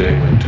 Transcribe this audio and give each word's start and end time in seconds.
doing 0.00 0.39